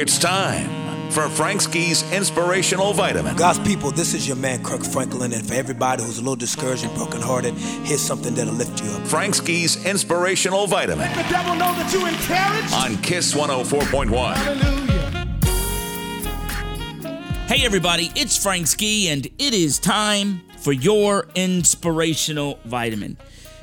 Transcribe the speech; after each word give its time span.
It's 0.00 0.18
time 0.18 1.10
for 1.10 1.28
Frank 1.28 1.60
Ski's 1.60 2.02
Inspirational 2.12 2.92
Vitamin. 2.92 3.36
God's 3.36 3.60
people, 3.60 3.92
this 3.92 4.12
is 4.12 4.26
your 4.26 4.36
man 4.36 4.62
Kirk 4.64 4.82
Franklin, 4.82 5.32
and 5.32 5.46
for 5.46 5.54
everybody 5.54 6.02
who's 6.02 6.18
a 6.18 6.20
little 6.20 6.34
discouraged 6.34 6.84
and 6.84 6.92
brokenhearted, 6.96 7.54
here's 7.54 8.00
something 8.00 8.34
that'll 8.34 8.54
lift 8.54 8.82
you 8.82 8.90
up. 8.90 9.06
Frank 9.06 9.36
Ski's 9.36 9.84
Inspirational 9.86 10.66
Vitamin 10.66 10.98
Let 11.12 11.24
the 11.26 11.30
devil 11.32 11.54
know 11.54 11.72
that 11.74 11.92
you 11.92 12.06
encouraged. 12.06 12.74
on 12.74 13.00
Kiss 13.02 13.34
104.1. 13.34 14.34
Hallelujah. 14.34 14.74
Hey, 17.46 17.64
everybody, 17.64 18.10
it's 18.16 18.42
Frank 18.42 18.66
Ski, 18.66 19.08
and 19.10 19.26
it 19.26 19.54
is 19.54 19.78
time 19.78 20.40
for 20.58 20.72
your 20.72 21.28
inspirational 21.36 22.58
vitamin. 22.64 23.16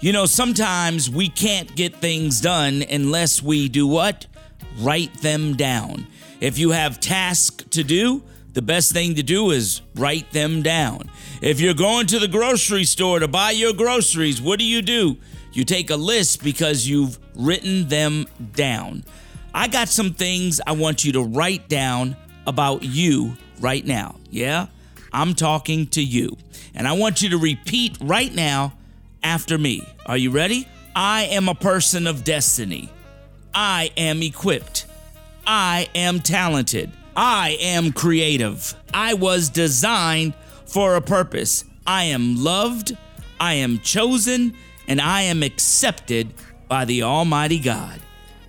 You 0.00 0.12
know, 0.12 0.26
sometimes 0.26 1.08
we 1.08 1.28
can't 1.30 1.74
get 1.74 1.96
things 1.96 2.40
done 2.42 2.84
unless 2.90 3.42
we 3.42 3.68
do 3.68 3.86
what? 3.86 4.26
Write 4.78 5.14
them 5.20 5.56
down. 5.56 6.06
If 6.40 6.58
you 6.58 6.70
have 6.70 7.00
tasks 7.00 7.64
to 7.70 7.82
do, 7.82 8.22
the 8.52 8.62
best 8.62 8.92
thing 8.92 9.14
to 9.16 9.22
do 9.22 9.50
is 9.50 9.82
write 9.94 10.30
them 10.32 10.62
down. 10.62 11.10
If 11.42 11.60
you're 11.60 11.74
going 11.74 12.06
to 12.08 12.18
the 12.18 12.28
grocery 12.28 12.84
store 12.84 13.20
to 13.20 13.28
buy 13.28 13.52
your 13.52 13.72
groceries, 13.72 14.40
what 14.42 14.58
do 14.58 14.64
you 14.64 14.82
do? 14.82 15.16
You 15.52 15.64
take 15.64 15.90
a 15.90 15.96
list 15.96 16.42
because 16.42 16.88
you've 16.88 17.18
written 17.34 17.88
them 17.88 18.26
down. 18.54 19.04
I 19.54 19.68
got 19.68 19.88
some 19.88 20.14
things 20.14 20.60
I 20.66 20.72
want 20.72 21.04
you 21.04 21.12
to 21.12 21.22
write 21.22 21.68
down 21.68 22.16
about 22.46 22.82
you 22.82 23.36
right 23.60 23.84
now. 23.84 24.16
Yeah? 24.30 24.66
I'm 25.12 25.34
talking 25.34 25.86
to 25.88 26.02
you. 26.02 26.36
And 26.74 26.86
I 26.86 26.92
want 26.92 27.22
you 27.22 27.30
to 27.30 27.38
repeat 27.38 27.96
right 28.00 28.32
now 28.32 28.74
after 29.22 29.58
me. 29.58 29.82
Are 30.06 30.16
you 30.16 30.30
ready? 30.30 30.68
I 30.94 31.24
am 31.24 31.48
a 31.48 31.54
person 31.54 32.06
of 32.06 32.24
destiny. 32.24 32.90
I 33.54 33.90
am 33.96 34.22
equipped. 34.22 34.86
I 35.46 35.88
am 35.94 36.20
talented. 36.20 36.92
I 37.16 37.56
am 37.60 37.92
creative. 37.92 38.74
I 38.92 39.14
was 39.14 39.48
designed 39.48 40.34
for 40.66 40.96
a 40.96 41.00
purpose. 41.00 41.64
I 41.86 42.04
am 42.04 42.42
loved. 42.42 42.96
I 43.40 43.54
am 43.54 43.78
chosen. 43.78 44.54
And 44.86 45.00
I 45.00 45.22
am 45.22 45.42
accepted 45.42 46.32
by 46.68 46.84
the 46.84 47.02
Almighty 47.02 47.58
God. 47.58 48.00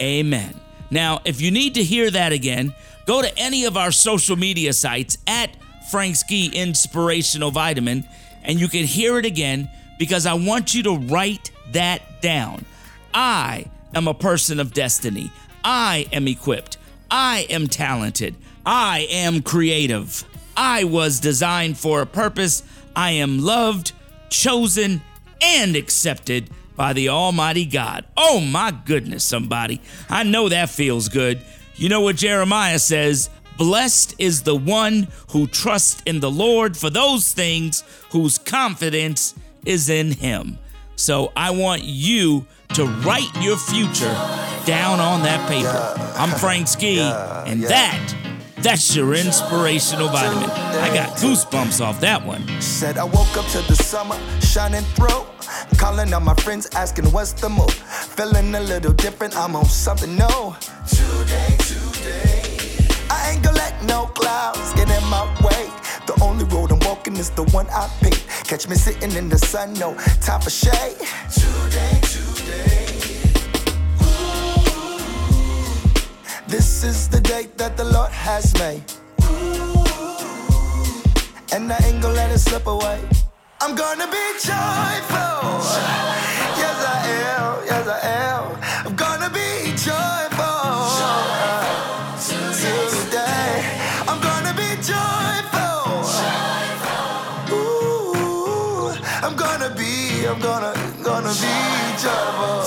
Amen. 0.00 0.60
Now, 0.90 1.20
if 1.24 1.40
you 1.40 1.50
need 1.50 1.74
to 1.74 1.82
hear 1.82 2.10
that 2.10 2.32
again, 2.32 2.74
go 3.06 3.22
to 3.22 3.38
any 3.38 3.64
of 3.64 3.76
our 3.76 3.92
social 3.92 4.36
media 4.36 4.72
sites 4.72 5.18
at 5.26 5.56
Frank 5.90 6.16
Ski 6.16 6.50
Inspirational 6.52 7.50
Vitamin 7.50 8.08
and 8.44 8.60
you 8.60 8.68
can 8.68 8.84
hear 8.84 9.18
it 9.18 9.24
again 9.24 9.70
because 9.98 10.26
I 10.26 10.34
want 10.34 10.74
you 10.74 10.82
to 10.84 10.96
write 10.96 11.50
that 11.72 12.20
down. 12.20 12.64
I 13.12 13.66
am 13.94 14.08
a 14.08 14.14
person 14.14 14.60
of 14.60 14.72
destiny. 14.72 15.30
I 15.62 16.06
am 16.12 16.28
equipped. 16.28 16.76
I 17.10 17.46
am 17.50 17.68
talented. 17.68 18.34
I 18.66 19.06
am 19.10 19.42
creative. 19.42 20.24
I 20.56 20.84
was 20.84 21.20
designed 21.20 21.78
for 21.78 22.00
a 22.02 22.06
purpose. 22.06 22.62
I 22.94 23.12
am 23.12 23.40
loved, 23.40 23.92
chosen, 24.30 25.02
and 25.42 25.76
accepted 25.76 26.50
by 26.76 26.92
the 26.92 27.08
Almighty 27.08 27.66
God. 27.66 28.04
Oh 28.16 28.40
my 28.40 28.72
goodness, 28.84 29.24
somebody. 29.24 29.80
I 30.08 30.22
know 30.22 30.48
that 30.48 30.70
feels 30.70 31.08
good. 31.08 31.40
You 31.76 31.88
know 31.88 32.00
what 32.00 32.16
Jeremiah 32.16 32.78
says? 32.78 33.30
Blessed 33.56 34.14
is 34.18 34.42
the 34.42 34.56
one 34.56 35.08
who 35.30 35.46
trusts 35.46 36.02
in 36.06 36.20
the 36.20 36.30
Lord 36.30 36.76
for 36.76 36.90
those 36.90 37.32
things 37.32 37.84
whose 38.10 38.38
confidence 38.38 39.34
is 39.64 39.88
in 39.88 40.12
him. 40.12 40.58
So 40.96 41.32
I 41.36 41.50
want 41.50 41.82
you 41.84 42.46
to 42.74 42.86
write 42.86 43.30
your 43.40 43.56
future 43.56 44.12
down 44.64 45.00
on 45.00 45.22
that 45.22 45.48
paper. 45.48 45.94
I'm 46.16 46.30
Frank 46.38 46.68
Ski, 46.68 47.00
and 47.00 47.62
that, 47.64 48.14
that's 48.56 48.94
your 48.94 49.14
inspirational 49.14 50.08
vitamin. 50.08 50.50
I 50.50 50.92
got 50.94 51.16
goosebumps 51.18 51.84
off 51.84 52.00
that 52.00 52.24
one. 52.24 52.46
Said 52.60 52.98
I 52.98 53.04
woke 53.04 53.36
up 53.36 53.46
to 53.48 53.58
the 53.62 53.76
summer 53.76 54.18
shining 54.40 54.82
through. 54.94 55.26
Calling 55.78 56.12
on 56.14 56.24
my 56.24 56.34
friends, 56.34 56.68
asking 56.74 57.06
what's 57.12 57.32
the 57.32 57.48
move. 57.48 57.70
Feeling 57.70 58.54
a 58.54 58.60
little 58.60 58.92
different, 58.92 59.36
I'm 59.36 59.56
on 59.56 59.64
something 59.66 60.16
new. 60.16 60.54
Today, 60.88 61.56
today. 61.58 62.86
I 63.10 63.32
ain't 63.32 63.42
gonna 63.42 63.56
let 63.56 63.82
no 63.84 64.06
clouds 64.06 64.53
road 67.14 67.20
is 67.20 67.30
the 67.30 67.44
one 67.54 67.66
I 67.70 67.88
pick. 68.00 68.14
Catch 68.44 68.68
me 68.68 68.76
sitting 68.76 69.12
in 69.12 69.28
the 69.28 69.38
sun, 69.38 69.74
no 69.74 69.94
time 70.20 70.40
for 70.40 70.50
shade. 70.50 70.96
Today, 71.32 72.00
today. 72.02 72.86
This 76.46 76.84
is 76.84 77.08
the 77.08 77.20
day 77.20 77.48
that 77.56 77.76
the 77.76 77.84
Lord 77.84 78.10
has 78.10 78.52
made. 78.58 78.84
Ooh. 79.22 79.84
And 81.52 81.72
I 81.72 81.78
ain't 81.86 82.02
gonna 82.02 82.14
let 82.14 82.30
it 82.30 82.38
slip 82.38 82.66
away. 82.66 83.00
I'm 83.60 83.74
gonna 83.74 84.06
be 84.06 84.24
joyful. 84.42 84.83
I'm 100.26 100.40
gonna, 100.40 100.72
gonna 101.02 101.28
be 101.28 101.54
joyful. 102.00 102.64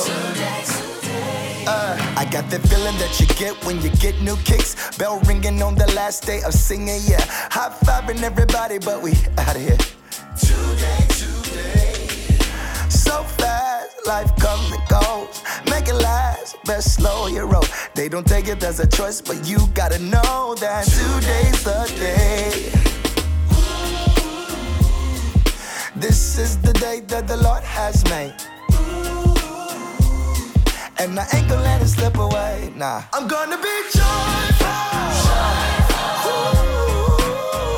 Uh, 1.68 2.14
I 2.16 2.28
got 2.32 2.48
that 2.52 2.62
feeling 2.70 2.96
that 3.00 3.20
you 3.20 3.26
get 3.36 3.56
when 3.66 3.82
you 3.82 3.90
get 3.98 4.22
new 4.22 4.36
kicks. 4.46 4.96
Bell 4.98 5.20
ringing 5.22 5.64
on 5.64 5.74
the 5.74 5.92
last 5.94 6.24
day 6.24 6.44
of 6.44 6.54
singing, 6.54 7.02
yeah. 7.08 7.20
High 7.50 7.74
fiving 7.84 8.22
everybody, 8.22 8.78
but 8.78 9.02
we 9.02 9.14
out 9.40 9.56
of 9.56 9.62
here. 9.62 9.78
Today, 10.38 11.06
today. 11.10 12.08
So 12.90 13.24
fast, 13.24 14.06
life 14.06 14.34
comes 14.36 14.72
and 14.72 14.88
goes. 14.88 15.42
Make 15.66 15.88
it 15.88 15.96
last, 15.96 16.58
best 16.66 16.94
slow 16.94 17.26
your 17.26 17.48
roll. 17.48 17.66
They 17.96 18.08
don't 18.08 18.28
take 18.28 18.50
it 18.50 18.64
as 18.64 18.80
a 18.80 18.88
choice, 18.88 19.20
but 19.20 19.48
you 19.48 19.58
gotta 19.74 19.98
know 19.98 20.54
that 20.60 20.86
today's 20.86 21.64
the 21.64 21.92
day. 21.98 22.78
This 26.00 26.38
is 26.38 26.60
the 26.60 26.74
day 26.74 27.00
that 27.08 27.28
the 27.28 27.38
And 31.00 31.20
I 31.20 31.28
ain't 31.36 31.48
gonna 31.48 31.62
let 31.62 31.82
it 31.82 31.88
slip 31.88 32.18
away, 32.18 32.74
nah. 32.76 33.04
I'm 33.14 33.28
gonna 33.28 33.58
be 33.58 33.76
joyful. 33.94 34.68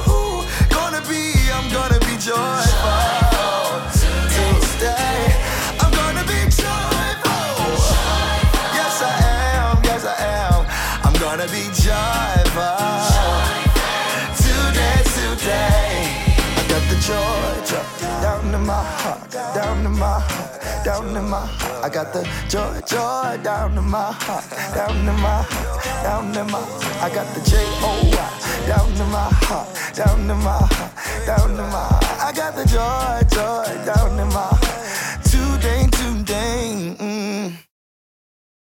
Ooh, 0.07 0.43
gonna 0.69 1.01
be, 1.01 1.33
I'm 1.51 1.69
gonna 1.69 1.99
be 1.99 2.15
joyful. 2.17 2.89
Today, 4.71 5.35
I'm 5.81 5.91
gonna 5.91 6.23
be 6.23 6.39
joyful. 6.47 7.67
Yes, 8.73 9.01
I 9.01 9.11
am, 9.57 9.83
yes, 9.83 10.05
I 10.05 10.15
am. 10.23 10.65
I'm 11.05 11.13
gonna 11.19 11.47
be 11.47 11.69
joyful. 11.73 12.88
In 19.89 19.99
my 19.99 20.19
heart, 20.19 20.85
down 20.85 21.15
in 21.15 21.29
my 21.29 21.45
heart. 21.45 21.85
I 21.85 21.89
got 21.89 22.13
the 22.13 22.21
joy, 22.47 22.79
joy 22.85 23.41
down 23.43 23.77
in 23.77 23.87
my 23.89 24.11
heart, 24.11 24.45
down 24.75 24.97
in 24.97 25.17
my 25.25 25.41
heart, 25.51 25.83
down 26.03 26.25
in 26.37 26.47
my 26.51 26.59
heart. 26.59 27.03
I 27.03 27.09
got 27.13 27.27
the 27.33 27.41
J 27.49 27.57
O 27.81 27.91
Y 28.03 28.67
down 28.67 28.91
in 28.91 29.09
my 29.11 29.29
heart, 29.45 29.67
down 29.95 30.19
in 30.21 30.37
my 30.47 30.59
heart, 30.73 30.93
down 31.25 31.51
in 31.51 31.69
my 31.75 31.85
heart. 31.91 32.05
I 32.27 32.31
got 32.31 32.55
the 32.55 32.65
joy, 32.65 33.15
joy 33.35 33.65
down 33.85 34.19
in 34.19 34.29
my 34.29 34.58